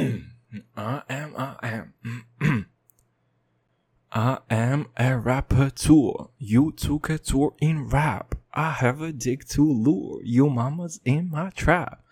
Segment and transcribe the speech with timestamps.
[0.76, 1.94] I am, I am.
[4.12, 6.30] I am a rapper tour.
[6.38, 8.34] You took a tour in rap.
[8.52, 10.20] I have a dick to lure.
[10.24, 12.02] Your mama's in my trap.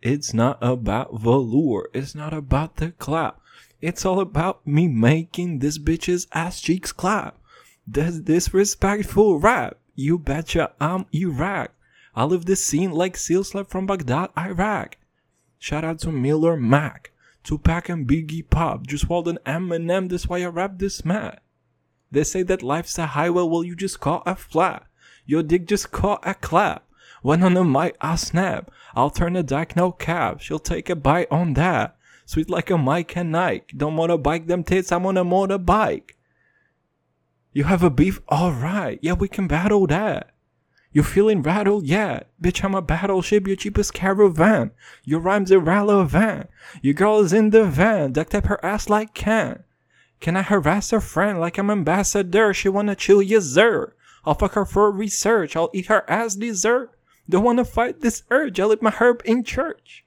[0.00, 1.90] It's not about velour.
[1.92, 3.40] It's not about the clap.
[3.80, 7.38] It's all about me making this bitch's ass cheeks clap.
[7.86, 9.78] This disrespectful rap.
[9.94, 11.72] You betcha I'm Iraq.
[12.14, 14.96] I live this scene like Seal slept from Baghdad, Iraq.
[15.58, 17.11] Shout out to Miller Mac.
[17.44, 18.86] Tupac and Biggie Pop.
[18.86, 21.40] Just swallowed an Eminem, that's why I rap this mad.
[22.10, 24.86] They say that life's a highway, well you just caught a flat.
[25.24, 26.86] Your dick just caught a clap.
[27.22, 30.40] When on the mic I snap, I'll turn a dyke no cap.
[30.40, 31.96] She'll take a bite on that.
[32.26, 33.76] Sweet like a Mike and Nike.
[33.76, 36.12] Don't motorbike them tits, I'm on a motorbike.
[37.52, 38.20] You have a beef?
[38.30, 40.31] Alright, yeah, we can battle that.
[40.92, 41.86] You feeling rattled?
[41.86, 42.24] Yeah.
[42.40, 44.72] Bitch, I'm a battleship, your cheapest caravan.
[45.04, 46.50] Your rhymes irrelevant.
[46.82, 49.64] Your girl is in the van, duct tape her ass like can.
[50.20, 52.52] Can I harass her friend like I'm ambassador?
[52.52, 53.94] She wanna chill, yes sir.
[54.24, 56.90] I'll fuck her for research, I'll eat her as dessert.
[57.28, 60.04] Don't wanna fight this urge, I'll eat my herb in church.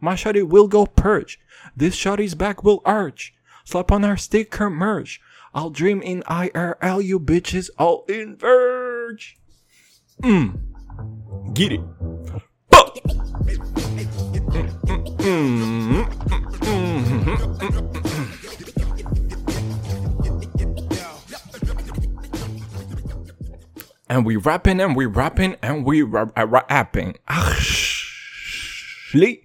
[0.00, 1.38] My shotty will go perch.
[1.76, 3.34] This shotty's back will arch.
[3.64, 5.20] Slap on her sticker merch.
[5.52, 9.39] I'll dream in IRL, you bitches all in verge.
[10.22, 10.52] Mm.
[11.54, 11.80] Get.
[12.70, 12.98] Fuck.
[24.10, 27.12] And we rapping and we rapping and we rapping.
[27.26, 27.60] אח
[29.10, 29.40] שלי,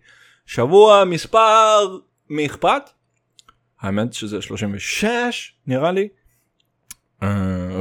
[0.45, 1.97] שבוע מספר,
[2.29, 2.89] מי אכפת?
[3.81, 6.07] האמת שזה 36 נראה לי.
[7.21, 7.25] Uh,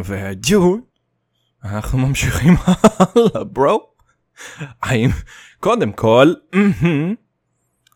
[0.05, 0.81] והדיון
[1.65, 3.91] אנחנו ממשיכים הלאה ברו.
[4.83, 5.11] האם
[5.61, 6.35] קודם כל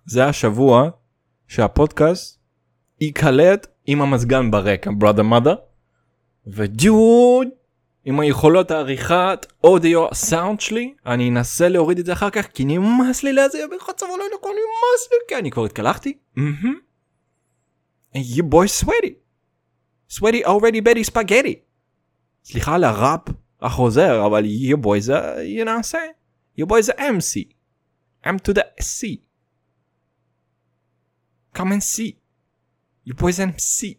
[0.07, 0.91] זה השבוע
[1.47, 2.41] שהפודקאסט
[3.01, 5.57] ייקלט עם המזגן ברקע brother mother
[6.47, 7.49] ודוד
[8.05, 13.23] עם היכולות העריכת אודיו סאונד שלי אני אנסה להוריד את זה אחר כך כי נמאס
[13.23, 16.19] לי להזיע בחצר הלילה הכל נמאס לי כי אני כבר התקלחתי.
[18.15, 19.13] your boy sweaty.
[20.13, 21.55] sweaty already betty spaghetti.
[22.45, 23.21] סליחה על הראפ
[23.61, 26.15] החוזר אבל your boy זה you know what I'm saying?
[26.61, 27.53] your boy זה MC.
[28.27, 29.07] M to the C.
[31.57, 32.13] come and see.
[33.09, 33.95] your boy זה MC.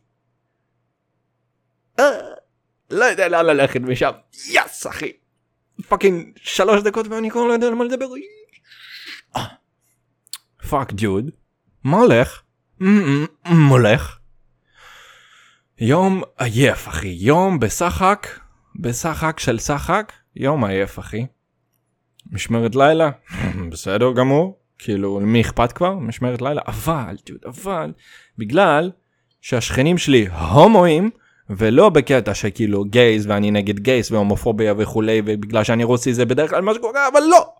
[2.00, 2.04] Uh,
[2.90, 4.12] לא יודע לאן ללכת משם.
[4.50, 5.12] yes אחי.
[5.88, 8.06] fucking שלוש דקות ואני כבר לא יודע על מה לדבר.
[10.70, 11.30] fuck ג'וד.
[11.84, 12.42] מה הולך?
[13.70, 14.20] הולך?
[15.78, 17.08] יום עייף אחי.
[17.08, 18.28] יום בסחק.
[18.80, 20.14] בשחק של שחק.
[20.36, 21.26] יום עייף אחי.
[22.32, 23.10] משמרת לילה.
[23.72, 24.60] בסדר גמור.
[24.78, 25.96] כאילו למי אכפת כבר?
[25.96, 26.62] משמרת לילה.
[26.68, 27.94] אבל, ג'וד, אבל.
[28.38, 28.92] בגלל
[29.42, 31.10] שהשכנים שלי הומואים.
[31.50, 36.62] ולא בקטע שכאילו gays ואני נגד gays והומופוביה וכולי ובגלל שאני רוסי זה בדרך כלל
[36.62, 37.54] מה שקורה אבל לא.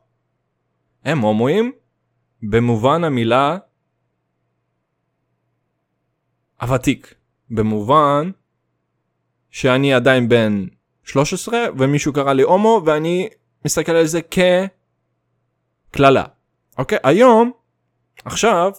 [1.06, 1.72] הם הומואים
[2.44, 3.58] במובן המילה
[6.62, 7.14] הוותיק
[7.50, 8.32] במובן
[9.52, 10.66] שאני עדיין בן
[11.10, 13.30] 13 ומישהו קרא לי הומו ואני
[13.66, 14.20] מסתכל על זה
[15.92, 16.24] כקללה.
[16.78, 17.52] אוקיי היום
[18.26, 18.72] עכשיו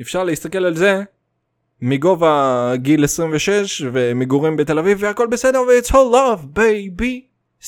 [0.00, 1.02] אפשר להסתכל על זה
[1.80, 7.20] מגובה גיל 26 ומגורים בתל אביב והכל בסדר ו-it's all love baby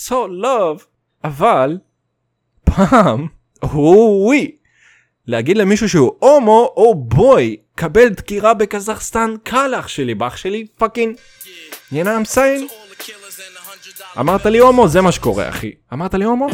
[0.06, 0.12] so
[0.43, 0.84] love
[1.25, 1.78] אבל
[2.65, 3.26] פעם
[3.62, 4.56] וואי
[5.26, 11.16] להגיד למישהו שהוא הומו oh boy קבל דקירה בקזחסטן קלח שלי באח שלי fucking
[11.93, 12.88] you know what I'm saying
[14.20, 16.46] אמרת לי הומו זה מה שקורה אחי אמרת לי הומו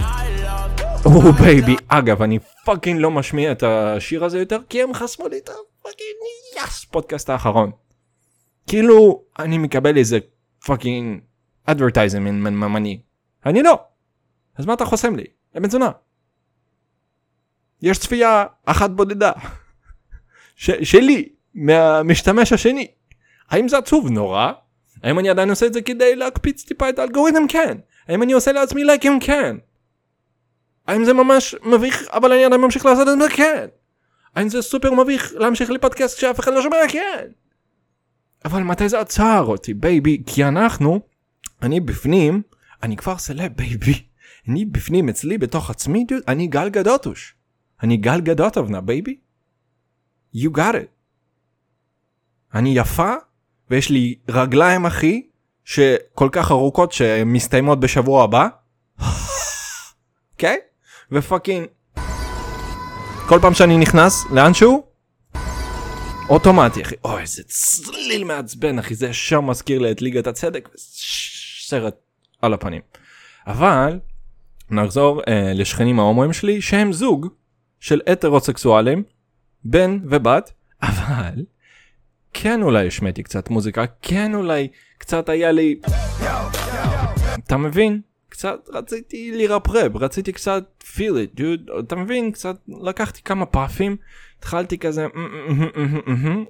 [1.06, 5.38] oh baby אגב אני fucking לא משמיע את השיר הזה יותר כי הם חסמו לי
[5.38, 6.16] את ה fucking
[6.56, 7.70] yes פודקאסט האחרון.
[8.66, 10.18] כאילו אני מקבל איזה
[10.66, 11.20] fucking
[11.66, 13.00] advertisement ממני.
[13.46, 13.78] אני לא.
[14.56, 15.24] אז מה אתה חוסם לי?
[15.54, 15.90] לבן זונה.
[17.82, 19.32] יש צפייה אחת בודדה.
[20.56, 22.86] ש- שלי מהמשתמש השני.
[23.50, 24.52] האם זה עצוב נורא?
[25.04, 27.48] האם אני עדיין עושה את זה כדי להקפיץ טיפה את האלגוריתם?
[27.48, 27.78] כן.
[28.08, 29.20] האם אני עושה לעצמי לייקים?
[29.20, 29.56] כן.
[30.86, 33.36] האם זה ממש מביך אבל אני עדיין ממשיך לעשות את זה?
[33.36, 33.66] כן.
[34.34, 36.76] האם זה סופר מביך להמשיך לי פודקאסט שאף אחד לא שומע?
[36.88, 37.26] כן.
[38.44, 40.22] אבל מתי זה עצר אותי baby?
[40.26, 41.00] כי אנחנו,
[41.62, 42.42] אני בפנים,
[42.82, 44.06] אני כבר סלב baby.
[44.48, 47.34] אני בפנים אצלי בתוך עצמי, אני גל גדוטוש.
[47.82, 49.16] אני גל גדוטובנה baby.
[50.36, 50.88] You got it.
[52.54, 53.14] אני יפה,
[53.70, 55.22] ויש לי רגליים אחי,
[55.64, 58.48] שכל כך ארוכות שמסתיימות בשבוע הבא.
[60.32, 60.58] אוקיי?
[61.12, 61.66] ופאקינג
[63.28, 64.86] כל פעם שאני נכנס לאנשהו
[66.28, 70.68] אוטומטי אחי אוי איזה צליל מעצבן אחי זה ישר מזכיר לי את ליגת הצדק
[71.66, 71.94] סרט
[72.42, 72.80] על הפנים.
[73.46, 73.98] אבל
[74.70, 77.28] נחזור אה, לשכנים ההומואים שלי שהם זוג
[77.80, 79.02] של הטרוסקסואלים
[79.64, 80.52] בן ובת
[80.82, 81.44] אבל
[82.34, 85.80] כן אולי השמעתי קצת מוזיקה כן אולי קצת היה לי
[87.46, 93.46] אתה מבין קצת רציתי לרפרפ רציתי קצת feel it dude אתה מבין קצת לקחתי כמה
[93.46, 93.96] פאפים
[94.38, 95.06] התחלתי כזה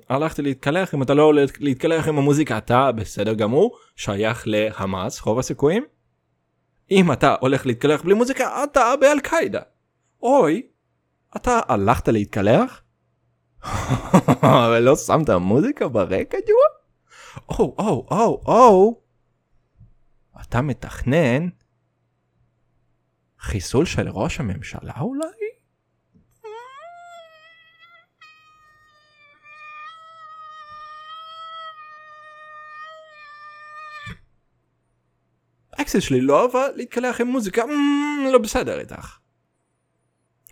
[0.09, 5.39] הלכתי להתקלח אם אתה לא הולך להתקלח עם המוזיקה אתה בסדר גמור שייך לחמאס רוב
[5.39, 5.85] הסיכויים.
[6.91, 9.61] אם אתה הולך להתקלח בלי מוזיקה אתה באל קאידה.
[10.23, 10.63] אוי
[11.37, 12.83] אתה הלכת להתקלח?
[14.43, 16.85] ולא שמת מוזיקה ברקע ג'ו?
[17.49, 19.01] או או או או
[20.43, 21.49] אתה מתכנן
[23.41, 25.27] חיסול של ראש הממשלה אולי?
[35.73, 37.63] האקסית שלי לא אהבה להתקלח עם מוזיקה
[38.33, 39.19] לא בסדר איתך.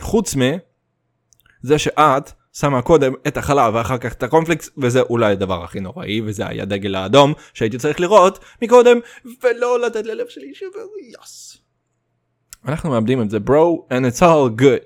[0.00, 5.80] חוץ מזה שאת שמה קודם את החלב ואחר כך את הקורנפלקס וזה אולי הדבר הכי
[5.80, 8.98] נוראי וזה היה דגל האדום שהייתי צריך לראות מקודם
[9.42, 10.86] ולא לתת ללב שלי שבר
[11.22, 11.58] yes.
[12.68, 14.84] אנחנו מאבדים את זה bro and it's all good.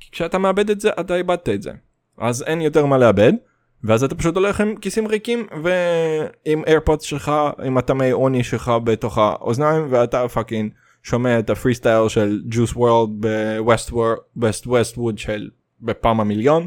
[0.00, 1.70] כי כשאתה מאבד את זה אתה איבדת את זה.
[2.18, 3.32] אז אין יותר מה לאבד.
[3.84, 7.32] ואז אתה פשוט הולך עם כיסים ריקים ועם AirPods שלך
[7.64, 10.72] עם ה Temu עוני שלך בתוך האוזניים ואתה fucking
[11.02, 15.50] שומע את הפרי סטייל של Juice WRLD ב West West Westwood של
[15.80, 16.66] בפעם המיליון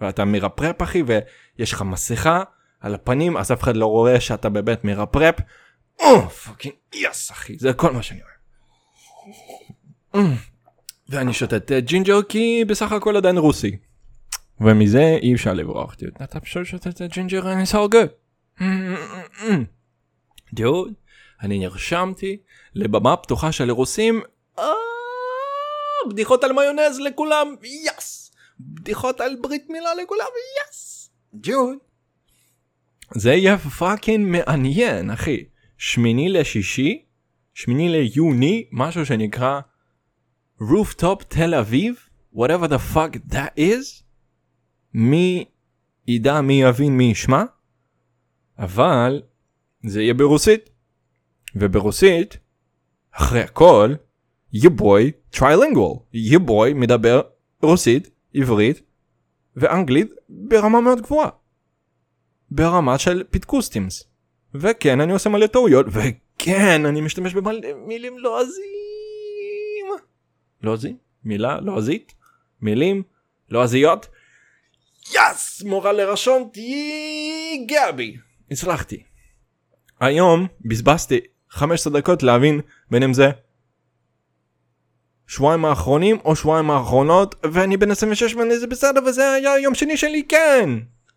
[0.00, 2.42] ואתה מרפרפ אחי ויש לך מסכה
[2.80, 5.34] על הפנים אז אף אחד לא רואה שאתה באמת מרפרפ.
[6.44, 8.30] fucking yes אחי זה כל מה שאני אומר.
[11.08, 13.76] ואני שותה ג'ינג'ר כי בסך הכל עדיין רוסי.
[14.60, 15.94] ומזה אי אפשר לברוח,
[16.24, 18.08] אתה פשוט שותה את it's all good.
[20.52, 20.92] דוד,
[21.42, 22.36] אני נרשמתי
[22.74, 24.22] לבמה פתוחה של רוסים,
[24.58, 24.64] אה,
[26.10, 28.25] בדיחות על מיונז לכולם, yes!
[28.60, 30.26] בדיחות על ברית מילה לכולם,
[30.70, 31.10] yes!
[31.34, 31.76] דוד.
[33.14, 35.44] זה יהיה fucking מעניין, אחי.
[35.78, 37.04] שמיני לשישי,
[37.54, 39.60] שמיני ליוני, משהו שנקרא
[40.60, 41.96] Rooftop תל אביב,
[42.34, 44.02] whatever the fuck that is.
[44.94, 45.44] מי
[46.08, 47.42] ידע מי יבין מי ישמע
[48.58, 49.22] אבל
[49.86, 50.70] זה יהיה ברוסית
[51.56, 52.36] וברוסית
[53.10, 53.94] אחרי הכל
[54.52, 57.22] יבוי טריילינגוול יבוי מדבר
[57.62, 58.80] רוסית עברית
[59.56, 61.30] ואנגלית ברמה מאוד גבוהה
[62.50, 64.04] ברמה של פיתקוסטימס
[64.54, 69.86] וכן אני עושה מלא טעויות וכן אני משתמש במילים לועזים
[70.62, 72.14] לועזים מילה לועזית
[72.62, 73.02] מילים
[73.48, 74.06] לועזיות
[75.14, 75.62] יס!
[75.62, 78.16] מורה לרשום תהיי גבי.
[78.50, 79.02] הצלחתי.
[80.00, 82.60] היום בזבזתי 15 דקות להבין
[82.90, 83.30] בין אם זה
[85.26, 89.96] שבועיים האחרונים או שבועיים האחרונות ואני בן 26 ואני זה בסדר וזה היה יום שני
[89.96, 90.70] שלי כן!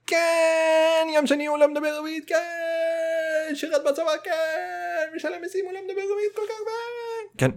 [0.07, 1.07] כן!
[1.15, 3.55] יום שני הוא לא מדבר רביעית כן!
[3.55, 5.15] שירת בצבא כן!
[5.15, 6.59] משלם מיסים הוא לא מדבר רביעית כל כך
[7.37, 7.51] כן.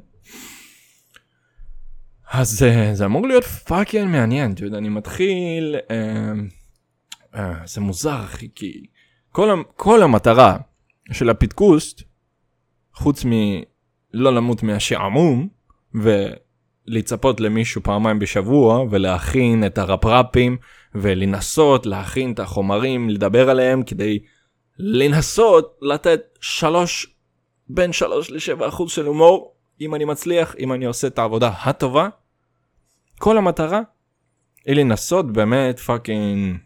[2.33, 8.49] אז uh, זה אמור להיות פאקינג מעניין, אתה אני מתחיל, uh, uh, זה מוזר אחי,
[8.55, 8.87] כי
[9.33, 10.57] כל, כל המטרה
[11.13, 12.03] של הפתקוסט,
[12.95, 15.49] חוץ מלא למות מהשעמום,
[15.95, 20.57] ולצפות למישהו פעמיים בשבוע, ולהכין את הרפרפים,
[20.95, 24.19] ולנסות להכין את החומרים, לדבר עליהם, כדי
[24.79, 27.17] לנסות לתת שלוש,
[27.69, 32.09] בין שלוש לשבע אחוז של הומור, אם אני מצליח, אם אני עושה את העבודה הטובה.
[33.19, 33.81] כל המטרה
[34.67, 36.57] היא לנסות באמת fucking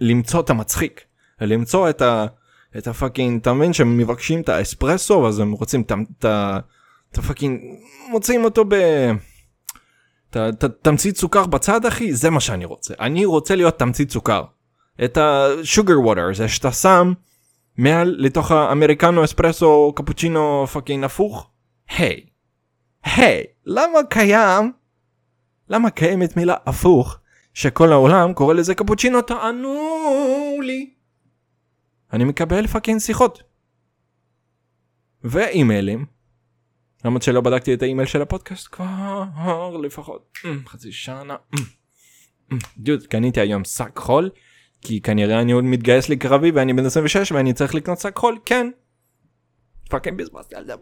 [0.00, 1.04] למצוא את המצחיק
[1.40, 2.26] למצוא את ה...
[2.78, 6.24] את ה fucking אתה מבין שהם מבקשים את האספרסו אז הם רוצים את
[7.18, 7.60] ה fucking
[8.08, 8.74] מוצאים אותו ב...
[10.30, 10.36] ת,
[10.82, 12.12] תמצית סוכר בצד אחי?
[12.12, 12.94] זה מה שאני רוצה.
[13.00, 14.44] אני רוצה להיות תמצית סוכר.
[15.04, 17.12] את ה sugar water זה שאתה שם
[17.76, 21.50] מעל לתוך האמריקנו אספרסו קפוצ'ינו fucking הפוך?
[21.88, 22.26] היי.
[23.04, 23.44] היי.
[23.66, 24.72] למה קיים
[25.70, 27.18] למה קיימת מילה הפוך
[27.54, 29.22] שכל העולם קורא לזה קפוצ'ינו?
[29.22, 29.76] תענו
[30.62, 30.90] לי.
[32.12, 33.42] אני מקבל fucking שיחות.
[35.24, 36.06] ואימיילים.
[37.04, 41.36] למרות שלא בדקתי את האימייל של הפודקאסט כבר לפחות mm, חצי שנה.
[41.54, 41.58] Mm,
[42.52, 42.54] mm.
[42.78, 44.30] דוד קניתי היום שק חול
[44.80, 48.70] כי כנראה אני עוד מתגייס לקרבי ואני בן 26 ואני צריך לקנות שק חול כן.
[49.90, 50.74] פאקינג בזבזתי על זה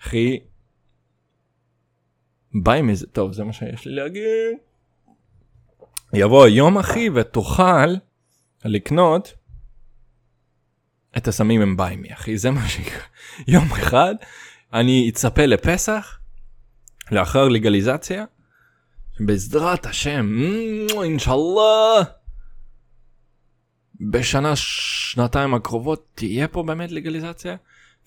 [0.00, 0.38] אחי
[2.54, 4.56] ביי מזה טוב זה מה שיש לי להגיד.
[6.14, 7.88] יבוא היום אחי ותוכל
[8.64, 9.34] לקנות
[11.16, 13.02] את הסמים הם ביימי אחי זה מה שיקרה.
[13.54, 14.14] יום אחד
[14.72, 16.18] אני אצפה לפסח
[17.10, 18.24] לאחר לגליזציה
[19.20, 20.36] בעזרת השם
[21.02, 22.02] אינשאללה
[24.10, 27.56] בשנה שנתיים הקרובות תהיה פה באמת לגליזציה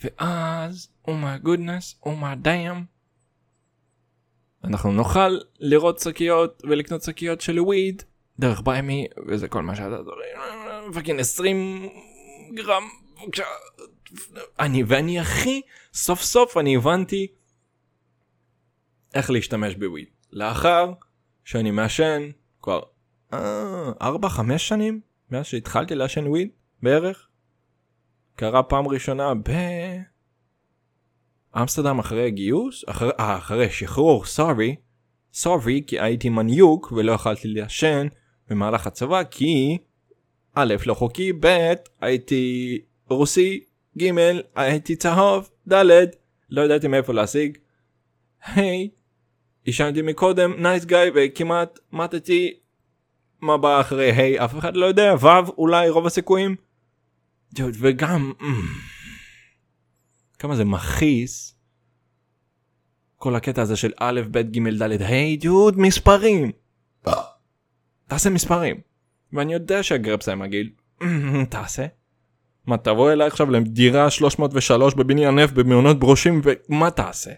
[0.04, 2.84] ואז oh my goodness oh my damn
[4.64, 8.04] אנחנו נוכל לראות שקיות ולקנות שקיות של weed
[8.40, 11.90] דרך BuyMe וזה כל מה שאתה דורש fucking 20
[12.54, 12.84] גרם.
[14.60, 15.62] אני ואני הכי
[15.94, 17.28] סוף סוף אני הבנתי
[19.14, 20.92] איך להשתמש ב weed לאחר
[21.44, 22.30] שאני מעשן
[22.62, 22.82] כבר
[23.32, 23.36] 4-5
[24.28, 26.50] חמש שנים מאז שהתחלתי לעשן וויד
[26.84, 27.28] בערך
[28.36, 29.34] קרה פעם ראשונה
[31.54, 34.76] באמסטרדם אחרי גיוס אחרי, אה, אחרי שחרור סורי
[35.34, 38.08] סורי כי הייתי מניוק ולא יכלתי לעשן
[38.48, 39.78] במהלך הצבא כי
[40.56, 43.64] א' לא חוקי ב' הייתי רוסי
[43.98, 44.12] ג'
[44.56, 46.06] הייתי צהוב ד'
[46.50, 47.58] לא ידעתי מאיפה להשיג.
[48.46, 48.90] היי
[49.64, 52.54] עישנתי מקודם nice guy וכמעט מתתי
[53.42, 56.56] מה בא אחרי היי אף אחד לא יודע ו' אולי רוב הסיכויים.
[57.54, 58.44] דוד, וגם mm,
[60.40, 61.56] כמה זה מכעיס
[63.18, 66.52] כל הקטע הזה של א' ב' ג' ד' היי דוד מספרים.
[68.08, 68.95] תעשה מספרים.
[69.34, 70.70] ואני יודע שהגרפס היה מגעיל.
[71.50, 71.86] תעשה.
[72.68, 77.32] מה תבוא אליי עכשיו לדירה 303 בבניין נפט במעונות ברושים ומה תעשה?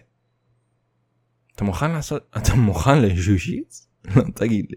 [1.54, 3.88] אתה מוכן לעשות אתה מוכן לז'וז'יץ?
[4.16, 4.76] לא תגיד לי.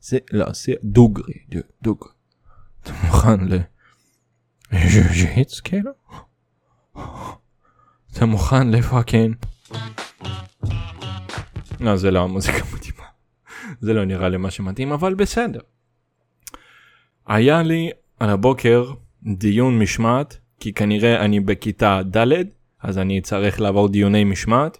[0.00, 1.34] זה לא זה דוגרי
[1.82, 2.10] דוגרי.
[2.82, 3.40] אתה מוכן
[4.72, 5.90] לז'וז'יץ כאילו?
[8.12, 9.36] אתה מוכן לפאקינג?
[11.80, 13.04] לא זה לא המוזיקה מתאימה.
[13.80, 15.60] זה לא נראה לי מה שמתאים אבל בסדר.
[17.26, 22.26] היה לי על הבוקר דיון משמעת כי כנראה אני בכיתה ד'
[22.82, 24.78] אז אני צריך לעבור דיוני משמעת.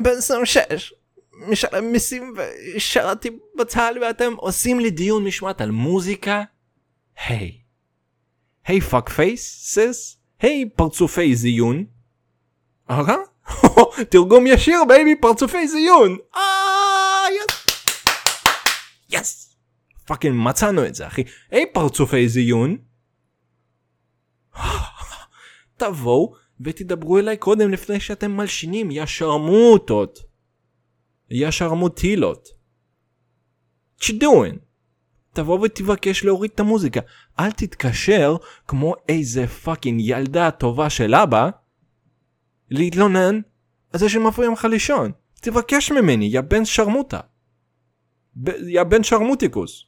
[0.00, 0.94] בן 26
[1.48, 6.42] משלם מיסים ושרתי בצה"ל ואתם עושים לי דיון משמעת על מוזיקה?
[7.26, 7.58] היי.
[8.66, 10.16] היי fuck faces?
[10.40, 11.84] היי פרצופי זיון?
[12.90, 13.16] אהה?
[14.10, 16.16] תרגום ישיר baby פרצופי זיון!
[16.36, 17.66] אה yes!
[19.10, 19.45] yes!
[20.06, 21.22] fucking מצאנו את זה אחי.
[21.50, 22.76] היי פרצופי זיון.
[25.76, 30.18] תבואו ותדברו אליי קודם לפני שאתם מלשינים יא שרמוטות.
[31.30, 32.48] יא שרמוטילות.
[34.00, 34.66] what you?
[35.36, 37.00] תבוא ותבקש להוריד את המוזיקה.
[37.40, 38.36] אל תתקשר
[38.68, 41.50] כמו איזה fucking ילדה טובה של אבא
[42.70, 43.40] להתלונן
[43.92, 45.12] על זה שמפריעים לך לישון.
[45.40, 47.20] תבקש ממני יא בן שרמוטה.
[48.66, 49.85] יא בן שרמוטיקוס.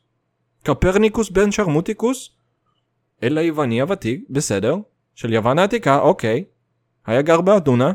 [0.69, 2.31] קפרניקוס בן שרמוטיקוס?
[3.23, 4.77] אל היווני הוותיק, בסדר.
[5.15, 6.45] של יוון העתיקה, אוקיי.
[7.07, 7.93] היה גר באתונה.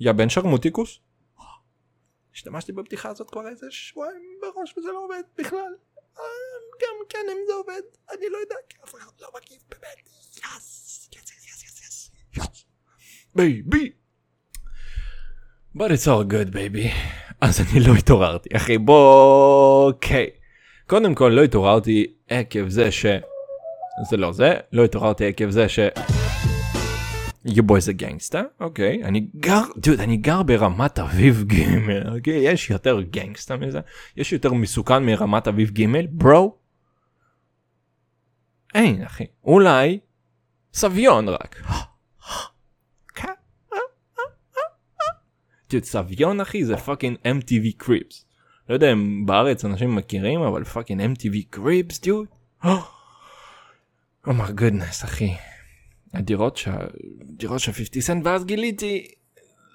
[0.00, 0.98] יא בן שרמוטיקוס?
[2.34, 5.74] השתמשתי בבדיחה הזאת כבר איזה שבועיים בראש וזה לא עובד בכלל.
[6.18, 6.22] אה,
[6.82, 10.08] גם כן אם זה עובד, אני לא יודע כי אף אחד לא מגיב באמת.
[10.36, 12.64] yes, yes, yes, yes, yes, yes.
[13.34, 13.92] baby.
[15.76, 16.88] But it's all good baby.
[17.40, 20.39] אז אני לא התעוררתי אחי בוא אוקיי.
[20.90, 23.06] קודם כל לא התעוררתי עקב זה ש...
[24.10, 25.78] זה לא זה, לא התעוררתי עקב זה ש...
[27.46, 31.62] your boy זה gangsta, אוקיי, אני גר, דוד, אני גר ברמת אביב ג',
[32.16, 33.80] אוקיי, יש יותר gangsta מזה,
[34.16, 36.58] יש יותר מסוכן מרמת אביב ג', bro?
[38.74, 39.98] אין אחי, אולי
[40.74, 41.62] סביון רק.
[45.70, 48.29] dude, סביון אחי זה fucking MTV Cribs.
[48.70, 52.26] לא יודע אם בארץ אנשים מכירים אבל fucking MTV Cribs dude.
[54.26, 55.30] Oh my goodness אחי.
[56.14, 56.68] הדירות ש...
[57.20, 59.08] דירות של 50 סנט ואז גיליתי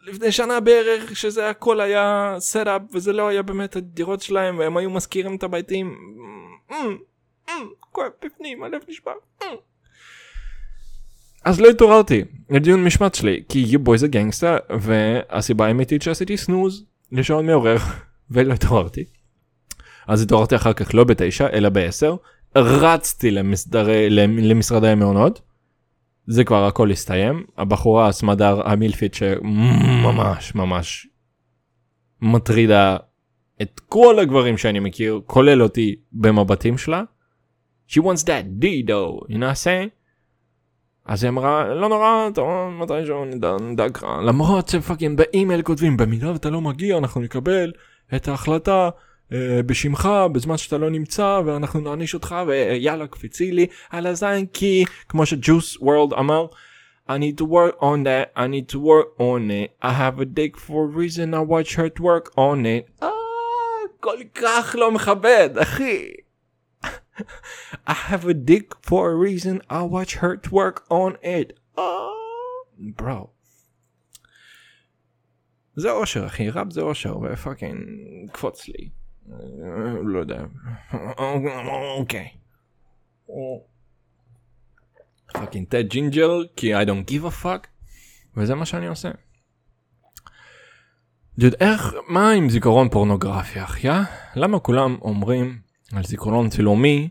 [0.04, 4.90] לפני שנה בערך שזה הכל היה setup וזה לא היה באמת הדירות שלהם והם היו
[4.90, 5.96] משכירים את הבתים.
[7.92, 9.16] כואב בפנים הלב נשבר.
[11.46, 16.86] אז לא התעוררתי לדיון משמעת שלי כי יו בוי זה גנגסטר והסיבה האמיתית שעשיתי סנוז
[17.12, 17.78] לשעון מעורר
[18.32, 19.04] ולא התעוררתי.
[20.08, 22.16] אז התעוררתי אחר כך לא בתשע אלא בעשר
[22.56, 25.42] רצתי למסדרי, למשרדי המעונות.
[26.28, 31.08] זה כבר הכל הסתיים הבחורה הסמדר המילפית שממש ממש
[32.22, 32.98] מטרידה
[33.62, 37.04] את כל הגברים שאני מכיר כולל אותי במבטים שלה.
[37.90, 39.90] She wants that D though, you know what I'm?
[41.06, 43.26] אז היא אמרה לא נורא טוב מתישהו
[43.60, 47.72] נדאג לך למרות שפאקינג באימייל כותבים במידה ואתה לא מגיע אנחנו נקבל
[48.16, 48.90] את ההחלטה
[49.34, 54.86] אה, בשמך בזמן שאתה לא נמצא ואנחנו נעניש אותך ויאללה קפיצי לי על הזין כי
[55.10, 56.48] כמו שג'וס וורלד אמר
[57.08, 60.26] I need to work on that, I need to work on it, I have a
[60.26, 63.04] dick for a reason, I watch her to work on it.
[63.04, 63.10] אה,
[64.00, 66.12] כל כך לא מכבד, אחי.
[67.88, 71.54] I have a dick for a reason, I watch her to work on it.
[71.78, 71.84] אה,
[72.78, 73.35] ברו.
[75.76, 77.80] זה אושר, אחי, ראפ זה אושר, ופאקינג
[78.32, 78.90] קפוץ לי.
[79.32, 79.38] אה,
[80.04, 80.44] לא יודע.
[81.98, 82.28] אוקיי.
[85.34, 87.68] פאקינג טד ג'ינג'ר כי I don't give a fuck
[88.38, 89.12] וזה מה שאני עושה.
[91.38, 94.04] דוד איך מה עם זיכרון פורנוגרפיה אחיה?
[94.36, 95.60] למה כולם אומרים
[95.94, 97.10] על זיכרון צילומי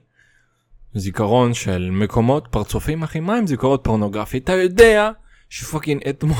[0.95, 5.11] זיכרון של מקומות פרצופים אחי מה עם זיכרון פורנוגרפי אתה יודע
[5.49, 6.37] ש fucking אתמול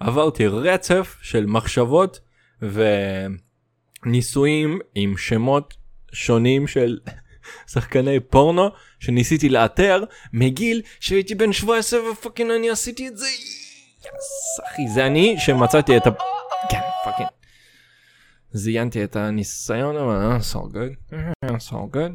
[0.00, 2.20] עברתי רצף של מחשבות
[4.04, 5.74] וניסויים עם שמות
[6.12, 6.98] שונים של
[7.72, 8.68] שחקני פורנו
[9.00, 13.26] שניסיתי לאתר מגיל שהייתי בן 17 ו fucking אני עשיתי את זה.
[13.26, 16.10] yes אחי זה אני שמצאתי את ה...
[16.70, 17.28] כן פאקינג.
[18.52, 21.14] זיינתי את הניסיון אבל so good.
[21.58, 22.12] so good.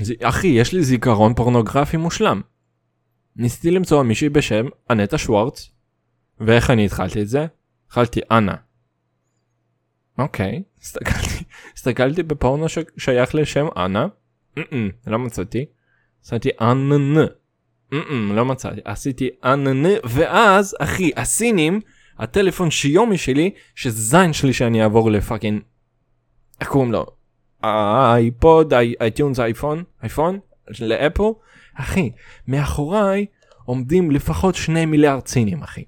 [0.00, 2.40] זה, אחי יש לי זיכרון פורנוגרפי מושלם.
[3.36, 5.70] ניסיתי למצוא מישהי בשם אנטה שוורץ
[6.40, 7.46] ואיך אני התחלתי את זה?
[7.86, 8.54] התחלתי אנה.
[10.18, 11.44] אוקיי הסתכלתי
[11.76, 14.06] הסתכלתי בפורנו ששייך לשם אנה
[15.06, 15.64] לא מצאתי.
[16.22, 17.26] עשיתי אננ.
[18.34, 18.80] לא מצאתי.
[18.84, 21.80] עשיתי אננ ואז אחי הסינים
[22.18, 25.62] הטלפון שיומי שלי שזין שלי שאני אעבור לפאקינג.
[26.60, 27.06] איך קוראים לו?
[27.62, 30.38] האייפוד אייטיונס אייפון אייפון
[30.80, 31.22] לאפל
[31.74, 32.10] אחי
[32.48, 33.26] מאחוריי
[33.64, 35.84] עומדים לפחות שני מיליארד סינים אחי.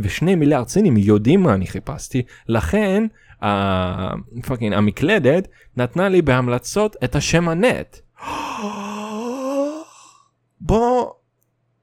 [0.00, 3.06] ושני מיליארד סינים יודעים מה אני חיפשתי לכן
[3.42, 8.00] הפאקינג המקלדת נתנה לי בהמלצות את השם הנט.
[10.60, 11.10] בוא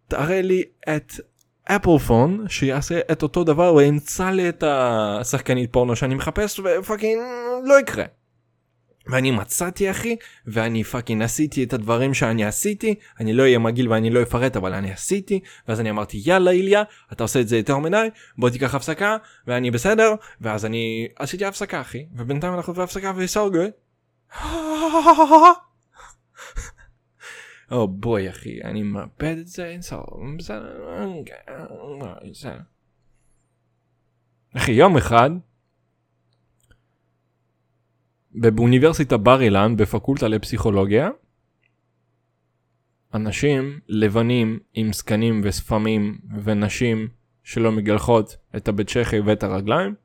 [0.08, 1.14] תראה לי את
[1.64, 7.22] אפל פון שיעשה את אותו דבר וימצא לי את השחקנית פורנו שאני מחפש ו fucking
[7.64, 8.06] לא יקרה.
[9.08, 14.10] ואני מצאתי אחי ואני fucking עשיתי את הדברים שאני עשיתי אני לא אהיה מגעיל ואני
[14.10, 17.78] לא אפרט אבל אני עשיתי ואז אני אמרתי יאללה איליה אתה עושה את זה יותר
[17.78, 23.72] מדי בוא תיקח הפסקה ואני בסדר ואז אני עשיתי הפסקה אחי ובינתיים אנחנו בהפסקה good.
[27.72, 30.04] או בואי אחי אני מאבד את זה אין סוף
[30.38, 30.94] בסדר.
[34.58, 35.30] אחי יום אחד
[38.34, 41.10] באוניברסיטה בר אילן בפקולטה לפסיכולוגיה
[43.14, 47.08] אנשים לבנים עם זקנים ושפמים ונשים
[47.44, 49.96] שלא מגלחות את הבית שחי ואת הרגליים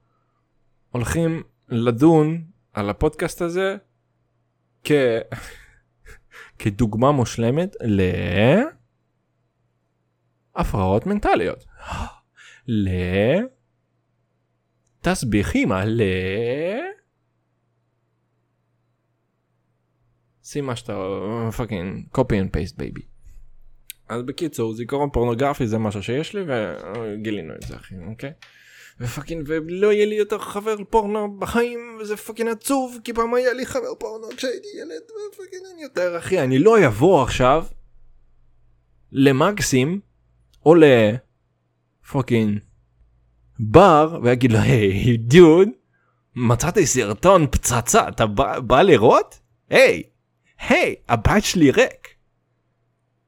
[0.90, 3.76] הולכים לדון על הפודקאסט הזה
[4.84, 4.92] כ...
[6.58, 7.76] כדוגמה מושלמת
[10.56, 11.64] להפרעות מנטליות.
[15.02, 16.00] לתסביכים על...
[20.46, 20.98] שים מה שאתה
[21.56, 23.00] fucking copy and paste baby.
[24.08, 28.32] אז בקיצור זיכרון פורנוגרפי זה משהו שיש לי וגילינו את זה אחי אוקיי.
[29.00, 33.52] ו fucking ולא יהיה לי יותר חבר פורנו בחיים וזה fucking עצוב כי פעם היה
[33.52, 35.02] לי חבר פורנו כשהייתי ילד
[35.32, 37.66] ו fucking אין יותר אחי אני לא אבוא עכשיו
[39.12, 40.00] למקסים
[40.66, 40.74] או
[42.04, 42.58] ל fucking
[43.58, 45.68] בר ויגיד לו היי דוד
[46.36, 49.38] מצאתי סרטון פצצה אתה בא, בא לראות?
[49.70, 50.02] היי
[50.58, 52.08] היי הבית שלי ריק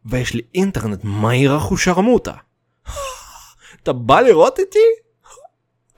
[0.04, 2.34] ויש לי אינטרנט מהיר אחושרמוטה
[3.82, 4.78] אתה בא לראות איתי?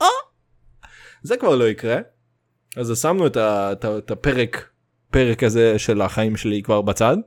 [0.01, 0.07] אה?
[1.23, 1.97] זה כבר לא יקרה.
[2.77, 3.27] אז שמנו
[3.97, 4.69] את הפרק
[5.11, 7.17] פרק הזה של החיים שלי כבר בצד.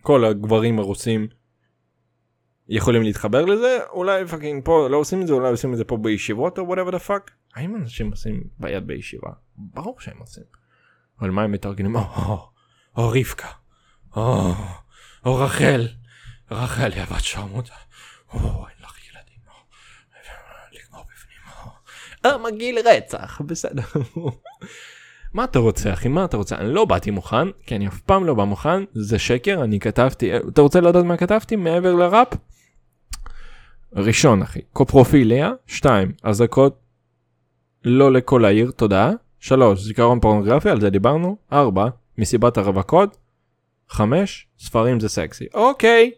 [0.00, 1.28] כל הגברים הרוסים
[2.68, 5.96] יכולים להתחבר לזה אולי פאקינג פה לא עושים את זה אולי עושים את זה פה
[5.96, 7.30] בישיבות או whatever the fuck.
[7.54, 9.30] האם אנשים עושים ביד בישיבה?
[9.56, 10.44] ברור שהם עושים.
[11.20, 11.96] אבל מה הם מתארגנים?
[12.96, 13.48] או, או, או רבקה.
[14.16, 14.54] או,
[15.24, 15.88] או רחל.
[16.50, 17.74] רחל היא הבת שרמוטה.
[18.34, 18.66] או,
[22.26, 23.82] אה, מגעיל רצח, בסדר.
[25.34, 28.24] מה אתה רוצה אחי מה אתה רוצה אני לא באתי מוכן כי אני אף פעם
[28.24, 32.28] לא בא מוכן זה שקר אני כתבתי אתה רוצה לדעת מה כתבתי מעבר לראפ?
[33.96, 36.80] ראשון אחי קופרופיליה 2 אזעקות
[37.84, 43.16] לא לכל העיר תודה 3 זיכרון פורנוגרפי על זה דיברנו 4 מסיבת הרווקות
[43.88, 46.10] 5 ספרים זה סקסי אוקיי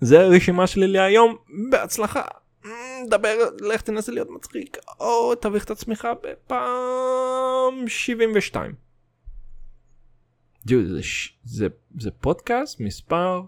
[0.00, 1.36] זה הרשימה שלי להיום
[1.70, 2.22] בהצלחה.
[3.10, 8.74] דבר, לך תנסה להיות מצחיק, או תביך את עצמך בפעם 72.
[10.66, 11.66] דוד, זה, ש- זה,
[12.00, 13.42] זה פודקאסט מספר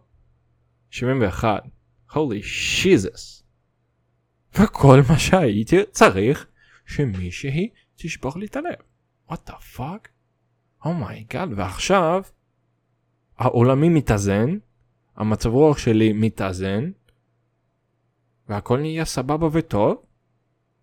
[0.90, 1.62] 71.
[2.12, 3.42] הולי שיזס.
[4.55, 6.46] וכל מה שהייתי צריך
[6.87, 8.74] שמישהי תשבור לי את הלב.
[9.28, 10.09] what the fuck?
[10.85, 12.22] oh my god, ועכשיו
[13.38, 14.58] העולמי מתאזן,
[15.16, 16.90] המצב רוח שלי מתאזן,
[18.48, 20.02] והכל נהיה סבבה וטוב,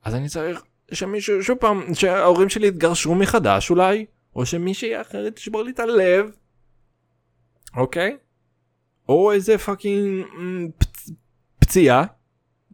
[0.03, 4.05] אז אני צריך שמישהו, שוב פעם, שההורים שלי יתגרשו מחדש אולי,
[4.35, 6.31] או שמישהי אחרת תשבור לי את הלב,
[7.75, 8.17] אוקיי?
[9.09, 11.09] או איזה fucking מ, פצ...
[11.59, 12.05] פציעה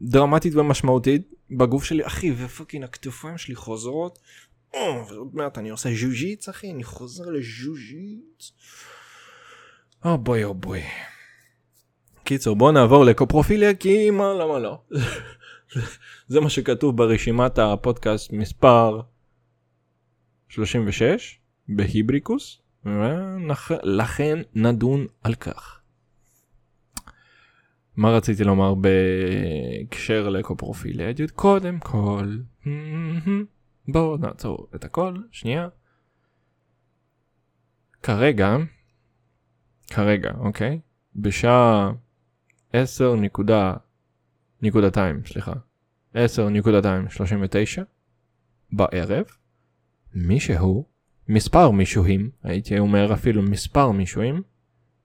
[0.01, 4.19] דרמטית ומשמעותית בגוף שלי, אחי, ופאקינג הכתפיים שלי חוזרות.
[4.73, 8.51] או, ועוד מעט אני עושה ז'וז'יץ, אחי, אני חוזר לז'וז'יץ.
[10.05, 10.81] או בוי או בוי.
[12.23, 14.81] קיצור, בוא נעבור לקופרופיליה, כי מה, למה לא?
[16.27, 19.01] זה מה שכתוב ברשימת הפודקאסט מספר
[20.49, 25.81] 36 בהיבריקוס, ולכן נדון על כך.
[27.95, 31.11] מה רציתי לומר בהקשר לקופרופיליה?
[31.35, 32.37] קודם כל,
[33.87, 35.67] בואו נעצור את הכל, שנייה.
[38.03, 38.55] כרגע,
[39.87, 40.79] כרגע, אוקיי?
[41.15, 41.91] בשעה
[42.73, 43.73] 10 נקודה,
[44.61, 45.53] נקודתיים, סליחה.
[46.13, 47.83] 10 נקודתיים 39
[48.71, 49.25] בערב,
[50.13, 50.85] מישהו,
[51.27, 54.41] מספר מישוהים, הייתי אומר אפילו מספר מישוהים,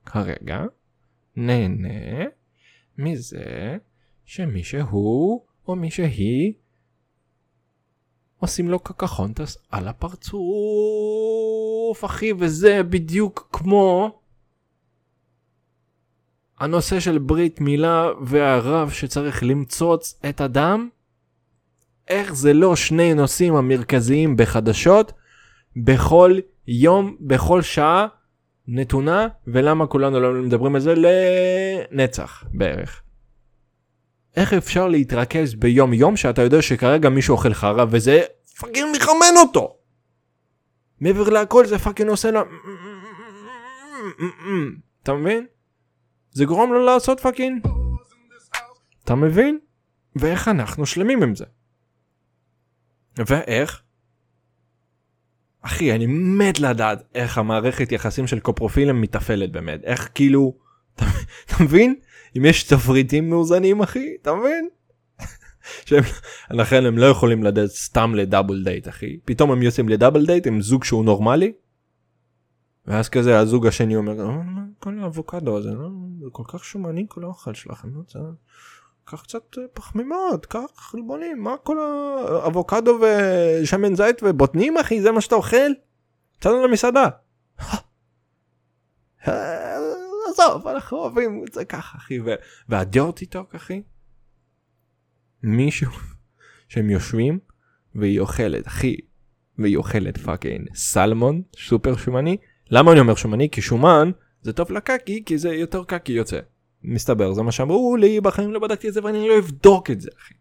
[0.07, 0.65] כרגע,
[1.37, 2.25] נהנה
[2.99, 3.77] מזה
[4.25, 6.53] שמישהו או מישהי
[8.39, 10.35] עושים לו קקחונטס על הפרצוף,
[12.05, 14.19] אחי, וזה בדיוק כמו
[16.59, 20.89] הנושא של ברית מילה והרב שצריך למצוץ את הדם.
[22.09, 25.13] איך זה לא שני נושאים המרכזיים בחדשות
[25.77, 28.07] בכל יום, בכל שעה
[28.69, 33.03] נתונה, ולמה כולנו לא מדברים על זה לנצח בערך.
[34.37, 38.23] איך אפשר להתרכז ביום יום שאתה יודע שכרגע מישהו אוכל חרא וזה
[38.59, 39.77] fucking מחרמן אותו.
[41.01, 42.41] מעבר להכל זה fucking עושה לו...
[45.03, 45.47] אתה מבין?
[46.31, 47.67] זה גורם לו לעשות fucking.
[49.05, 49.59] אתה מבין?
[50.17, 51.45] ואיך אנחנו שלמים עם זה.
[53.17, 53.83] ואיך?
[55.63, 59.85] אחי, אני מת לדעת איך המערכת יחסים של קופרופילים מתפעלת באמת.
[59.85, 60.59] איך כאילו...
[60.95, 61.95] אתה מבין?
[62.37, 64.69] אם יש תפריטים מאוזנים אחי, אתה מבין?
[66.51, 69.17] לכן הם לא יכולים לדעת סתם לדאבל דייט אחי.
[69.25, 71.53] פתאום הם יוצאים לדאבל דייט עם זוג שהוא נורמלי.
[72.87, 74.37] ואז כזה הזוג השני אומר, "אה,
[74.79, 75.89] כל האבוקדו הזה, לא,
[76.21, 77.89] זה כל כך שומני כל האוכל שלכם.
[79.05, 85.21] קח קצת אה, פחמימות, קח חלבונים, מה כל האבוקדו ושמן זית ובוטנים אחי, זה מה
[85.21, 85.71] שאתה אוכל?
[86.39, 87.09] יצאנו למסעדה.
[90.41, 92.35] עזוב, אנחנו אוהבים את זה ככה אחי, ו-
[92.69, 93.83] וה dirty talk אחי,
[95.43, 95.93] מישהו
[96.69, 97.39] שהם יושבים
[97.95, 98.97] והיא אוכלת אחי,
[99.59, 102.37] והיא אוכלת fucking סלמון סופר שומני,
[102.71, 103.51] למה אני אומר שומני?
[103.51, 104.11] כי שומן
[104.43, 106.39] זה טוב לקקי כי זה יותר קקי יוצא.
[106.83, 110.11] מסתבר זה מה שאמרו לי בחיים לא בדקתי את זה ואני לא אבדוק את זה
[110.19, 110.35] אחי.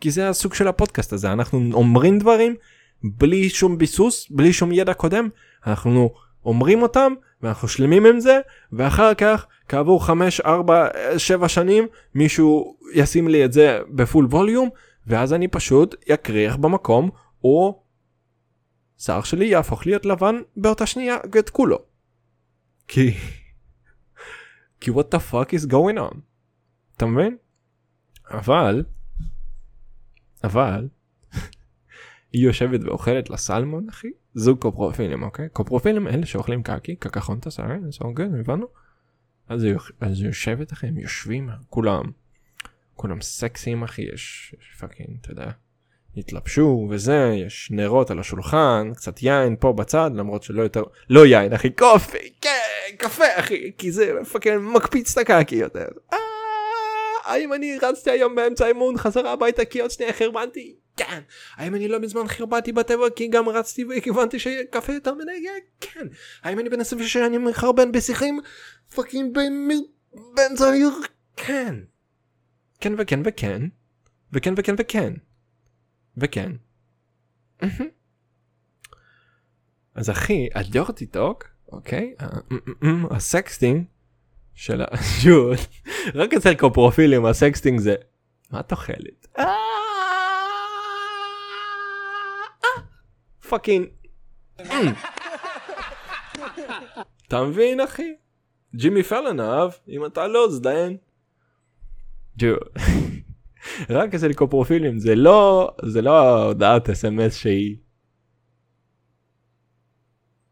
[0.00, 2.56] כי זה הסוג של הפודקאסט הזה אנחנו אומרים דברים
[3.04, 5.28] בלי שום ביסוס בלי שום ידע קודם
[5.66, 6.10] אנחנו
[6.44, 7.12] אומרים אותם
[7.46, 8.40] ואנחנו שלמים עם זה
[8.72, 14.68] ואחר כך כעבור 5 4 7 שנים מישהו ישים לי את זה בפול ווליום
[15.06, 17.10] ואז אני פשוט יקריח במקום
[17.44, 17.82] או
[18.98, 21.78] שיער שלי יהפוך להיות לבן באותה שנייה את כולו.
[22.88, 23.14] כי
[24.80, 26.16] כי what the fuck is going on.
[26.96, 27.36] אתה מבין?
[28.30, 28.84] אבל,
[30.44, 30.88] אבל,
[32.36, 35.48] היא יושבת ואוכלת לה סלמון אחי, זוג קופרופילים אוקיי?
[35.52, 37.60] קופרופילים אלה שאוכלים קקי, קקחונטס,
[38.40, 38.66] הבנו?
[39.48, 39.74] אז היא
[40.26, 42.02] יושבת אחי, הם יושבים כולם,
[42.94, 45.50] כולם סקסיים אחי, יש fucking, אתה יודע,
[46.16, 51.52] התלבשו וזה, יש נרות על השולחן, קצת יין פה בצד, למרות שלא יותר, לא יין
[51.52, 55.88] אחי, coffee, כן, קפה אחי, כי זה fucking מקפיץ את הקקי יותר.
[56.12, 56.18] אה,
[57.24, 60.85] האם אני רצתי היום באמצע האימון חזרה הביתה כי עוד שנייה חרבנתי?
[60.96, 61.20] כן.
[61.54, 65.46] האם אני לא מזמן חרבנתי בטבע כי גם רצתי וכי שתיתי קפה יותר מדי?
[65.80, 66.06] כן.
[66.42, 68.40] האם אני בן 26 אני מחרבן בשיחים?
[68.94, 69.86] fucking במ-
[70.34, 70.90] באמצע העיר?
[71.36, 71.74] כן.
[72.80, 73.62] כן וכן וכן.
[74.32, 75.12] וכן וכן וכן.
[76.16, 76.52] וכן.
[79.94, 82.14] אז אחי, ה dirty talk, אוקיי?
[82.18, 82.26] ה-
[83.10, 83.84] ה sexting
[84.54, 84.84] של ה...
[86.14, 87.94] רק אצל קופרופילים ה sexting זה
[88.50, 89.26] מה את אוכלת?
[93.48, 93.86] fucking.
[97.28, 98.14] אתה מבין אחי?
[98.74, 100.96] ג'ימי פלן אהב, אם אתה לא זדיין.
[103.90, 107.76] רק אצל קופרופילים זה לא זה לא הודעת אס.אם.אס שהיא.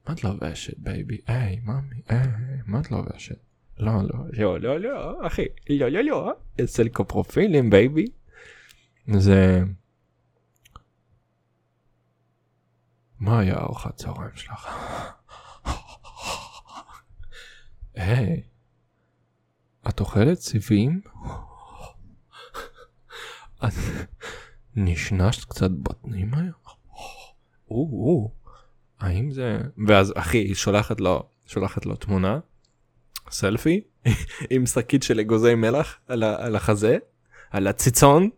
[0.08, 1.18] מה את לובשת בייבי?
[1.26, 2.28] היי ממי, היי,
[2.66, 3.36] מה את לובשת?
[3.78, 6.32] לא לא לא לא לא אחי לא לא לא
[6.64, 8.06] אצל קופרופילים בייבי.
[9.18, 9.62] זה.
[13.20, 14.68] מה היה ארוחת צהריים שלך?
[17.94, 18.42] היי,
[19.88, 21.00] את אוכלת סיבים?
[23.64, 23.72] את
[24.76, 26.52] נשנשת קצת בטנים היום?
[27.70, 28.34] או,
[29.00, 29.58] האם זה...
[29.88, 32.38] ואז אחי, היא שולחת לו, שולחת לו תמונה,
[33.30, 33.80] סלפי,
[34.50, 36.98] עם שקית של אגוזי מלח על, על החזה,
[37.50, 38.30] על הציצון,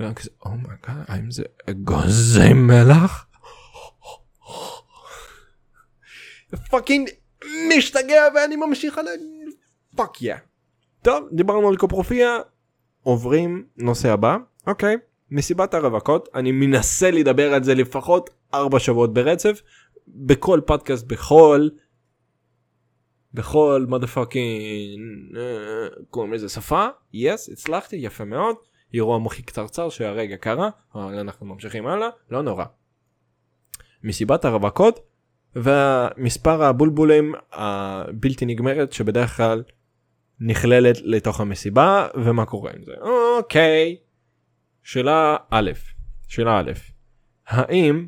[0.00, 3.26] ואני כזה, oh my god, oh האם זה אגוזי מלח?
[6.56, 7.08] fucking
[7.68, 9.06] משתגע ואני ממשיך על
[9.96, 10.34] fuck yeah.
[11.02, 12.38] טוב דיברנו על קופרופיה
[13.02, 14.36] עוברים נושא הבא.
[14.66, 14.96] אוקיי
[15.30, 19.62] מסיבת הרווקות אני מנסה לדבר על זה לפחות ארבע שבועות ברצף.
[20.08, 21.68] בכל פודקאסט בכל
[23.34, 25.00] בכל motherfucking
[26.10, 26.86] קוראים לזה שפה.
[27.12, 28.56] יס הצלחתי יפה מאוד.
[28.94, 32.08] אירוע מוחי קצרצר שהרגע קרה אבל אנחנו ממשיכים הלאה.
[32.30, 32.64] לא נורא.
[34.04, 35.00] מסיבת הרווקות
[35.56, 39.62] ומספר הבולבולים הבלתי נגמרת שבדרך כלל
[40.40, 42.92] נכללת לתוך המסיבה ומה קורה עם זה?
[43.00, 43.96] אוקיי.
[44.82, 45.70] שאלה א'
[46.28, 46.72] שאלה א'
[47.46, 48.06] האם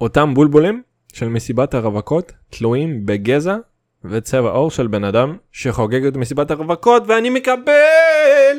[0.00, 3.56] אותם בולבולים של מסיבת הרווקות תלויים בגזע
[4.04, 8.56] וצבע עור של בן אדם שחוגג את מסיבת הרווקות ואני מקבל!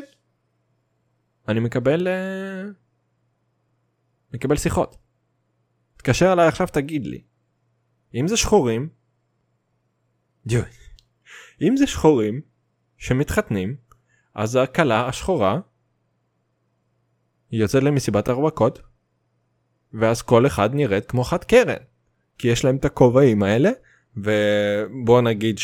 [1.48, 2.74] אני מקבל uh...
[4.34, 5.07] מקבל שיחות.
[6.08, 7.22] תתקשר אליי עכשיו תגיד לי.
[8.16, 8.90] אם זה שחורים,
[11.62, 12.42] אם זה שחורים
[12.98, 13.76] שמתחתנים,
[14.36, 15.60] אז הכלה השחורה
[17.52, 18.82] יוצאת למסיבת הרווקות,
[19.94, 21.84] ואז כל אחד נראית כמו חד קרן.
[22.38, 23.70] כי יש להם את הכובעים האלה,
[24.18, 25.60] ובוא נגיד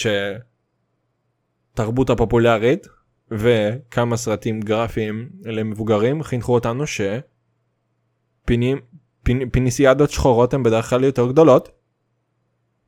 [1.73, 2.87] שתרבות הפופולרית
[3.31, 8.81] וכמה סרטים גרפיים למבוגרים חינכו אותנו שפינים
[9.23, 11.69] פינ, פיניסיאדות שחורות הן בדרך כלל יותר גדולות.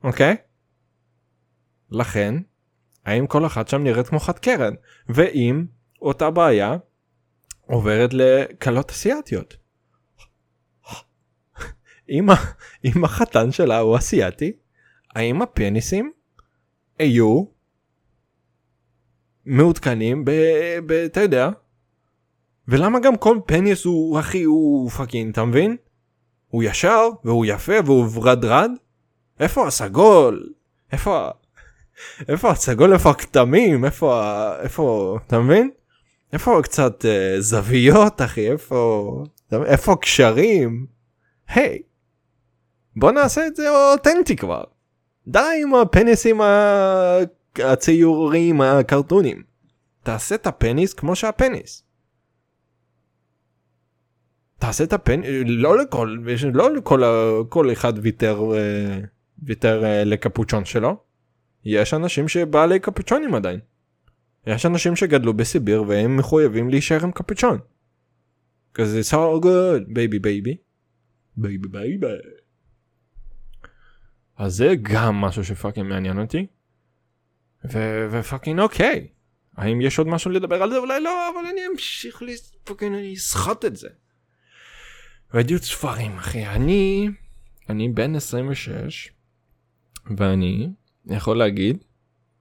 [0.04, 0.36] אוקיי?
[1.90, 2.34] לכן,
[3.04, 4.74] האם כל אחת שם נראית כמו חד קרן?
[5.08, 5.64] ואם
[6.02, 6.76] אותה בעיה
[7.66, 9.56] עוברת לכלות אסיאתיות?
[12.08, 12.26] אם,
[12.84, 14.52] אם החתן שלה הוא אסיאתי,
[15.14, 16.12] האם הפניסים
[16.98, 17.44] היו
[19.44, 20.30] מעודכנים ב...
[20.86, 20.92] ב...
[20.92, 21.50] אתה יודע?
[22.68, 25.76] ולמה גם כל פניס הוא אחי הוא fucking אתה מבין?
[26.48, 28.70] הוא ישר והוא יפה והוא ורדרד?
[29.40, 30.48] איפה הסגול?
[30.92, 31.28] איפה
[32.28, 34.22] איפה הסגול איפה הכתמים איפה
[34.60, 35.70] איפה אתה מבין?
[36.32, 39.12] איפה קצת uh, זוויות אחי איפה
[39.52, 40.86] איפה הקשרים?
[41.48, 41.82] היי hey,
[42.96, 44.64] בוא נעשה את זה אותנטי כבר.
[45.28, 46.40] די עם הפניסים
[47.58, 49.42] הציורים הקרטונים.
[50.02, 51.82] תעשה את הפניס כמו שהפניס.
[54.58, 56.16] תעשה את הפן לא לכל
[56.52, 57.02] לא לכל
[57.48, 59.00] כל אחד ויתר אה,
[59.42, 60.96] ויתר אה, לקפוצ'ון שלו.
[61.64, 63.60] יש אנשים שבעלי קפוצ'ונים עדיין.
[64.46, 67.58] יש אנשים שגדלו בסיביר והם מחויבים להישאר עם קפוצ'ון.
[68.74, 70.54] כזה so good baby baby.
[71.38, 72.06] baby baby.
[74.36, 76.46] אז זה גם משהו ש fucking מעניין אותי.
[78.10, 79.08] ו fucking אוקיי.
[79.56, 80.76] האם יש עוד משהו לדבר על זה?
[80.76, 83.88] אולי לא, אבל אני אמשיך ל fucking אני אסחט את זה.
[85.36, 86.46] קריאת ספרים אחי.
[86.46, 87.08] אני
[87.68, 89.10] אני בן 26
[90.16, 90.68] ואני
[91.06, 91.84] יכול להגיד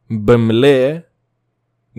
[0.10, 0.98] במלא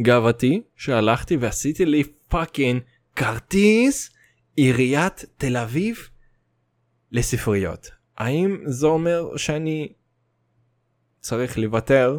[0.02, 2.80] גאוותי שהלכתי ועשיתי לי פאקינג
[3.16, 4.10] כרטיס
[4.56, 6.08] עיריית תל אביב
[7.12, 7.90] לספריות.
[8.16, 9.92] האם זה אומר שאני
[11.20, 12.18] צריך לוותר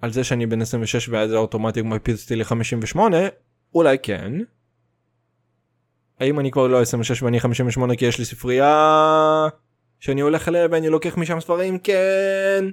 [0.00, 2.98] על זה שאני בן 26 ואז זה אוטומטית מפיץ אותי ל-58
[3.74, 4.32] אולי כן
[6.20, 9.48] האם אני כבר לא 26 ואני 58 כי יש לי ספרייה
[10.00, 11.78] שאני הולך אליה ואני לוקח משם ספרים?
[11.78, 12.64] כן.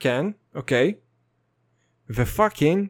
[0.00, 0.26] כן?
[0.54, 0.94] אוקיי.
[2.10, 2.88] ו fucking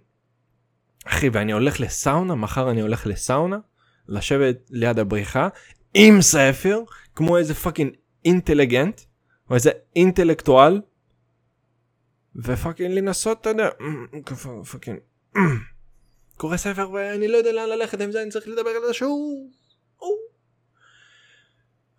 [1.05, 3.59] אחי ואני הולך לסאונה מחר אני הולך לסאונה
[4.09, 5.49] לשבת ליד הבריכה
[5.95, 6.83] עם ספר
[7.15, 7.93] כמו איזה fucking
[8.25, 9.01] אינטליגנט
[9.51, 10.81] או איזה אינטלקטואל
[12.37, 13.69] ו fucking לנסות אתה יודע
[14.73, 14.99] fucking
[16.37, 18.95] קורא ספר ואני לא יודע לאן ללכת עם זה אני צריך לדבר על זה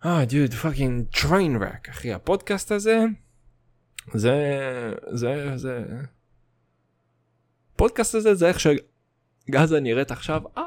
[0.04, 3.04] אה, dude, fucking train wreck, אחי, הפודקאסט הזה,
[4.14, 4.34] זה,
[5.12, 5.84] זה, זה,
[7.74, 10.62] הפודקאסט הזה זה איך שגזה נראית עכשיו, אה,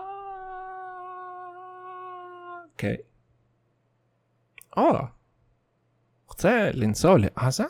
[2.72, 2.98] אוקיי.
[4.78, 4.84] או,
[6.28, 7.64] רוצה לנסוע לעזה?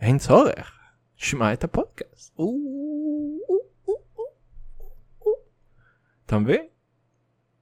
[0.00, 0.78] אין צורך,
[1.16, 2.36] שמע את הפודקאסט.
[6.26, 6.73] אתה מבין?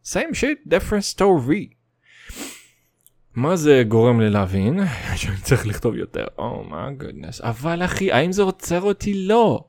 [0.05, 1.75] Same shit, different story.
[3.35, 4.81] מה זה גורם לי להבין?
[5.17, 7.41] שאני צריך לכתוב יותר, oh my goodness.
[7.41, 9.27] אבל אחי, האם זה עוצר אותי?
[9.27, 9.65] לא.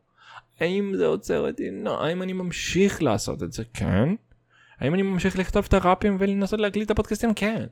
[0.59, 1.63] האם זה עוצר אותי?
[1.71, 2.05] לא.
[2.05, 3.63] האם אני ממשיך לעשות את זה?
[3.73, 4.09] כן.
[4.79, 7.33] האם אני ממשיך לכתוב את הראפים ולנסות להקליט את הפודקאסטים?
[7.33, 7.65] כן.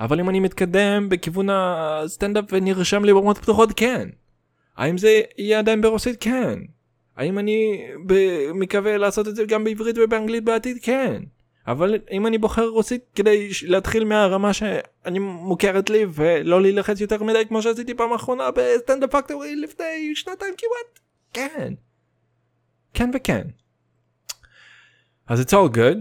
[0.00, 3.72] אבל אם אני מתקדם בכיוון הסטנדאפ ונרשם לי במות פתוחות?
[3.76, 4.08] כן.
[4.76, 6.16] האם זה יהיה עדיין ברוסית?
[6.20, 6.58] כן.
[7.16, 7.86] האם אני
[8.54, 10.76] מקווה לעשות את זה גם בעברית ובאנגלית בעתיד?
[10.82, 11.22] כן.
[11.66, 17.46] אבל אם אני בוחר רוסית כדי להתחיל מהרמה שאני מוכרת לי ולא להילחץ יותר מדי
[17.48, 21.00] כמו שעשיתי פעם אחרונה בסטנדאפ פקטורי לפני שנתיים כמעט
[21.32, 21.74] כן.
[22.94, 23.46] כן וכן.
[25.26, 25.98] אז it's all good.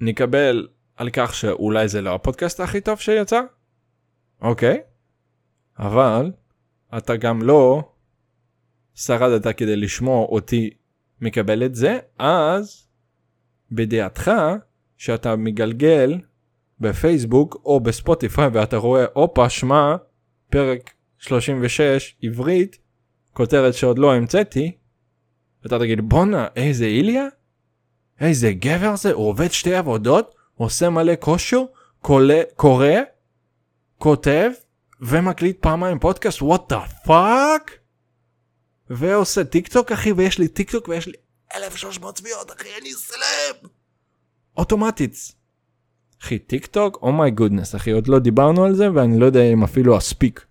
[0.00, 3.40] נקבל על כך שאולי זה לא הפודקאסט הכי טוב שיצא?
[4.40, 4.80] אוקיי.
[5.78, 6.32] אבל
[6.98, 7.92] אתה גם לא
[8.94, 10.70] שרדת כדי לשמוע אותי
[11.20, 12.87] מקבל את זה אז
[13.72, 14.30] בדעתך
[14.96, 16.18] שאתה מגלגל
[16.80, 19.96] בפייסבוק או בספוטיפיי ואתה רואה הופה שמע
[20.50, 22.78] פרק 36 עברית
[23.32, 24.72] כותרת שעוד לא המצאתי
[25.66, 27.26] אתה תגיד בואנה איזה איליה?
[28.20, 29.12] איזה גבר זה?
[29.12, 31.62] הוא עובד שתי עבודות עושה מלא כושר
[32.56, 32.94] קורא
[33.98, 34.50] כותב
[35.00, 36.42] ומקליט פעמיים פודקאסט?
[36.42, 37.78] what the fuck
[38.90, 41.12] ועושה טיק טוק אחי ויש לי טיק טוק ויש לי
[41.54, 43.70] 1300 צפיות, אחי, אני סלב!
[44.56, 45.34] אוטומטית.
[46.22, 49.42] אחי, טיק טוק, oh my goodness, אחי, עוד לא דיברנו על זה, ואני לא יודע
[49.42, 50.46] אם אפילו אספיק.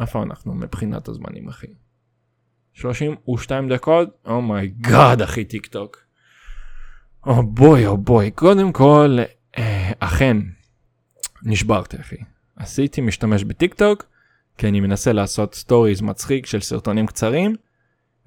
[0.00, 1.66] איפה אנחנו מבחינת הזמנים, אחי?
[2.72, 4.08] 32 דקות?
[4.26, 5.96] oh my god, אחי, טיק טוק.
[7.26, 8.30] oh boy, oh boy.
[8.30, 9.18] קודם כל,
[9.58, 10.36] אה, אכן,
[11.42, 12.16] נשברתי, אחי.
[12.56, 14.04] עשיתי משתמש בטיק טוק,
[14.58, 17.56] כי אני מנסה לעשות סטוריז מצחיק של סרטונים קצרים.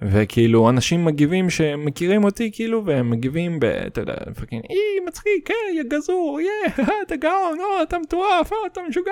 [0.01, 3.65] וכאילו אנשים מגיבים שמכירים אותי כאילו והם מגיבים ב...
[3.65, 8.57] אתה יודע, fucking אי מצחיק, כן, יא גזור, יא, אתה גאון, או, אתה מטורף, או,
[8.71, 9.11] אתה משוגע,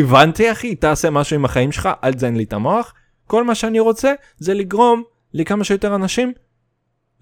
[0.00, 2.94] הבנתי אחי, תעשה משהו עם החיים שלך, אל תזיין לי את המוח.
[3.26, 5.02] כל מה שאני רוצה זה לגרום
[5.34, 6.32] לכמה שיותר אנשים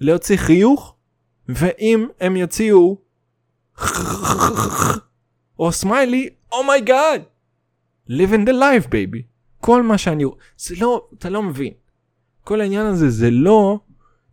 [0.01, 0.97] להוציא חיוך,
[1.49, 2.97] ואם הם יוציאו
[5.59, 7.23] או סמיילי, oh my god,
[8.11, 9.23] living the life baby.
[9.61, 10.25] כל מה שאני,
[10.57, 11.73] זה לא, אתה לא מבין.
[12.45, 13.81] כל העניין הזה זה לא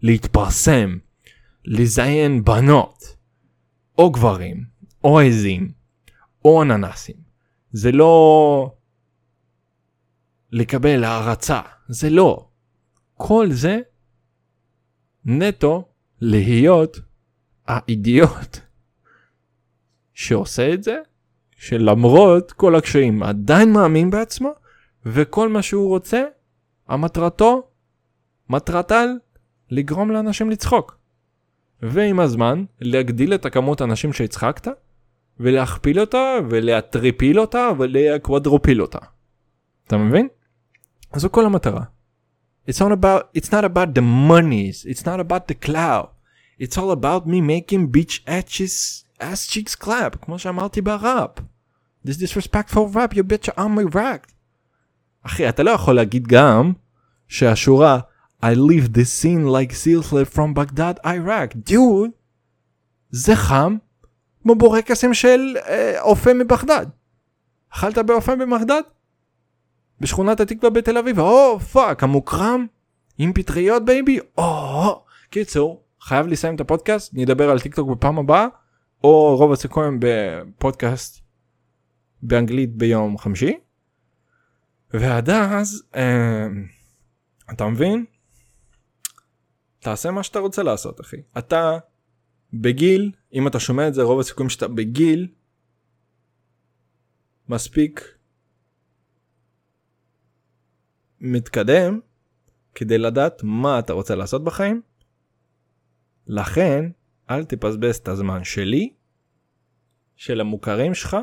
[0.02, 0.98] להתפרסם,
[1.66, 3.16] לזיין בנות,
[3.98, 4.66] או גברים,
[5.04, 5.72] או עזים,
[6.46, 7.16] או אננסים.
[7.72, 8.72] זה לא
[10.52, 12.48] לקבל הערצה, זה לא.
[13.14, 13.80] כל זה
[15.26, 15.86] נטו
[16.22, 16.98] להיות
[17.68, 18.58] האידיוט
[20.14, 20.98] שעושה את זה,
[21.58, 24.50] שלמרות כל הקשיים עדיין מאמין בעצמו,
[25.06, 26.24] וכל מה שהוא רוצה,
[26.88, 27.68] המטרתו
[28.50, 29.08] מטרתל
[29.70, 30.98] לגרום לאנשים לצחוק.
[31.82, 34.68] ועם הזמן להגדיל את הכמות האנשים שהצחקת
[35.40, 39.00] ולהכפיל אותה ולהטריפיל אותה ולקוודרופיל אותה.
[39.88, 40.28] אתה מבין?
[41.12, 41.84] אז זו כל המטרה.
[42.70, 46.08] It's not about it's not about the monies, it's not about the cloud.
[46.60, 51.30] It's all about me making beach ashes ass cheeks clap, כמו שאמרתי בראפ.
[52.08, 54.32] This disrespectful rap, you bitch I'm my racked.
[55.24, 56.74] אחי, אתה לא יכול להגיד גם
[57.28, 58.00] שהשורה
[58.44, 61.70] I leave the scene like Silslave from Baghdad, Iraq.
[61.70, 62.12] dude,
[63.10, 63.78] זה חם
[64.44, 66.86] כמו בורקסים של אה, אופה מבגדד.
[67.70, 68.82] אכלת באופה מבגדד?
[70.00, 72.66] בשכונת התקווה בתל אביב, oh fuck, המוקרם
[73.18, 78.48] עם פטריות baby, או קיצור, חייב לסיים את הפודקאסט, נדבר על טיקטוק בפעם הבאה,
[79.04, 81.22] או רוב הסיכויים בפודקאסט
[82.22, 83.58] באנגלית ביום חמישי.
[84.94, 86.48] ועד אז, אה,
[87.52, 88.06] אתה מבין?
[89.80, 91.18] תעשה מה שאתה רוצה לעשות אחי.
[91.38, 91.78] אתה
[92.54, 95.28] בגיל, אם אתה שומע את זה רוב הסיכויים שאתה בגיל
[97.50, 98.18] מספיק
[101.20, 102.00] מתקדם
[102.76, 104.82] כדי לדעת מה אתה רוצה לעשות בחיים.
[106.28, 106.90] לכן
[107.30, 108.94] אל תפסבס את הזמן שלי,
[110.16, 111.18] של המוכרים שלך,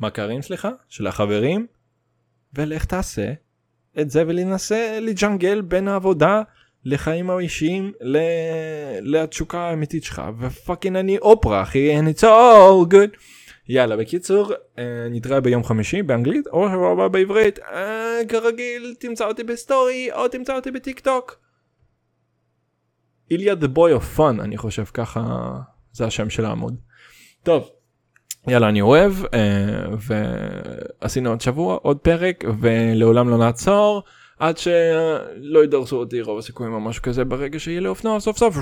[0.00, 1.66] מכרים סליחה, של החברים,
[2.52, 3.32] ולך תעשה
[4.00, 6.42] את זה ולנסה לג'נגל בין העבודה
[6.84, 8.18] לחיים האישיים ל...
[9.02, 13.16] לתשוקה האמיתית שלך ופאקינג אני אופרה אחי and it's all good.
[13.68, 19.44] יאללה בקיצור אה, נתראה ביום חמישי באנגלית או שבוע הבא בעברית אה, כרגיל תמצא אותי
[19.44, 21.38] בסטורי או תמצא אותי בטיק טוק.
[23.30, 25.22] איליה the boy of fun אני חושב ככה
[25.92, 26.76] זה השם של העמוד.
[27.42, 27.70] טוב
[28.48, 29.84] יאללה אני אוהב אה,
[31.02, 34.02] ועשינו עוד שבוע עוד פרק ולעולם לא נעצור
[34.42, 38.56] עד שלא ידרסו אותי רוב הסיכויים או משהו כזה ברגע שיהיה לי אופנוע סוף סוף.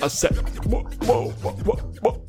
[0.00, 0.36] I said,
[1.06, 1.32] whoa,
[2.02, 2.27] whoa.